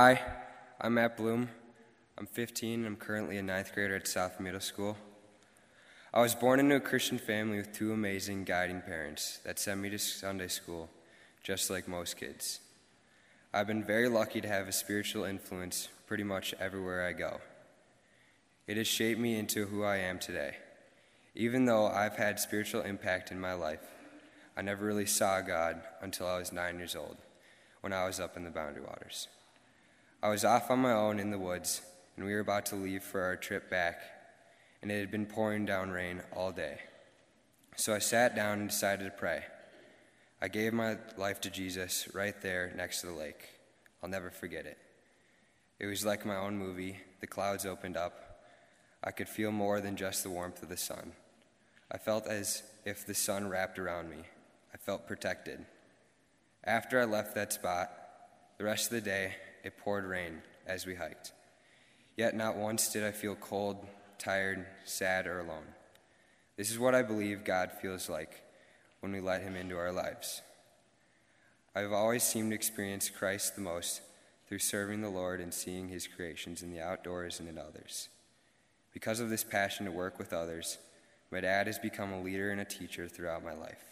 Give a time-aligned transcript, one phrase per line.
[0.00, 0.22] Hi,
[0.80, 1.48] I'm Matt Blum.
[2.16, 4.96] I'm 15 and I'm currently a ninth grader at South Middle School.
[6.14, 9.90] I was born into a Christian family with two amazing guiding parents that sent me
[9.90, 10.88] to Sunday school,
[11.42, 12.60] just like most kids.
[13.52, 17.40] I've been very lucky to have a spiritual influence pretty much everywhere I go.
[18.68, 20.58] It has shaped me into who I am today.
[21.34, 23.82] Even though I've had spiritual impact in my life,
[24.56, 27.16] I never really saw God until I was nine years old,
[27.80, 29.26] when I was up in the Boundary Waters.
[30.20, 31.80] I was off on my own in the woods,
[32.16, 34.00] and we were about to leave for our trip back,
[34.82, 36.80] and it had been pouring down rain all day.
[37.76, 39.44] So I sat down and decided to pray.
[40.42, 43.44] I gave my life to Jesus right there next to the lake.
[44.02, 44.76] I'll never forget it.
[45.78, 46.98] It was like my own movie.
[47.20, 48.40] The clouds opened up.
[49.04, 51.12] I could feel more than just the warmth of the sun.
[51.92, 54.24] I felt as if the sun wrapped around me.
[54.74, 55.64] I felt protected.
[56.64, 57.92] After I left that spot,
[58.58, 61.32] the rest of the day, it poured rain as we hiked.
[62.16, 63.86] Yet not once did I feel cold,
[64.18, 65.66] tired, sad, or alone.
[66.56, 68.42] This is what I believe God feels like
[69.00, 70.42] when we let Him into our lives.
[71.74, 74.00] I've always seemed to experience Christ the most
[74.48, 78.08] through serving the Lord and seeing His creations in the outdoors and in others.
[78.92, 80.78] Because of this passion to work with others,
[81.30, 83.84] my dad has become a leader and a teacher throughout my life.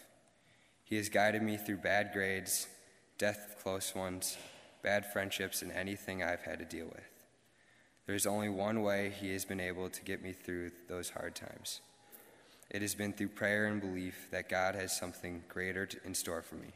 [0.83, 2.67] He has guided me through bad grades,
[3.19, 4.37] death close ones,
[4.83, 7.11] bad friendships, and anything I've had to deal with.
[8.07, 11.81] There's only one way He has been able to get me through those hard times.
[12.71, 16.57] It has been through prayer and belief that God has something greater in store for
[16.57, 16.73] me.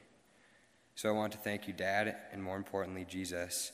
[0.95, 3.73] So I want to thank you, Dad, and more importantly, Jesus,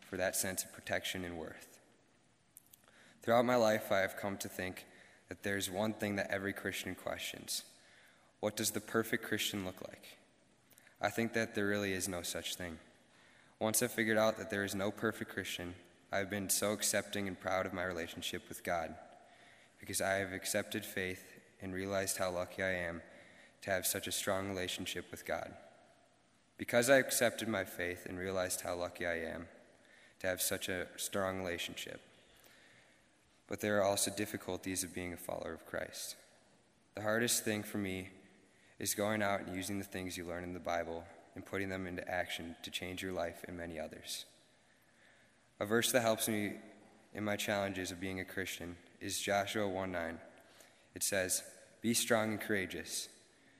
[0.00, 1.78] for that sense of protection and worth.
[3.22, 4.86] Throughout my life, I have come to think
[5.28, 7.64] that there's one thing that every Christian questions
[8.40, 10.18] What does the perfect Christian look like?
[11.00, 12.78] I think that there really is no such thing.
[13.60, 15.74] Once I figured out that there is no perfect Christian,
[16.12, 18.94] I have been so accepting and proud of my relationship with God
[19.80, 21.24] because I have accepted faith
[21.60, 23.02] and realized how lucky I am
[23.62, 25.52] to have such a strong relationship with God.
[26.56, 29.48] Because I accepted my faith and realized how lucky I am
[30.20, 32.00] to have such a strong relationship.
[33.48, 36.16] But there are also difficulties of being a follower of Christ.
[36.94, 38.10] The hardest thing for me
[38.78, 41.04] is going out and using the things you learn in the Bible
[41.38, 44.24] and putting them into action to change your life and many others.
[45.60, 46.54] A verse that helps me
[47.14, 50.18] in my challenges of being a Christian is Joshua 1 9.
[50.96, 51.44] It says,
[51.80, 53.08] Be strong and courageous.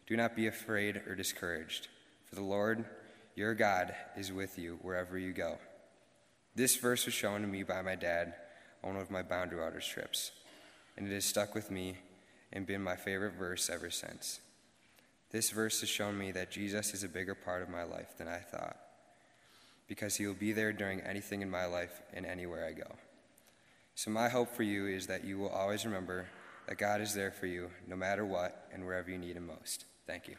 [0.09, 1.87] Do not be afraid or discouraged,
[2.25, 2.85] for the Lord
[3.37, 5.59] your God is with you wherever you go.
[6.57, 8.35] This verse was shown to me by my dad
[8.83, 10.33] on one of my Boundary Waters trips,
[10.97, 11.99] and it has stuck with me
[12.53, 14.41] and been my favorite verse ever since.
[15.31, 18.29] This verse has shown me that Jesus is a bigger part of my life than
[18.29, 18.79] I thought,
[19.87, 22.97] because he will be there during anything in my life and anywhere I go.
[23.95, 26.27] So, my hope for you is that you will always remember
[26.69, 29.85] that God is there for you no matter what and wherever you need him most.
[30.07, 30.37] Thank you.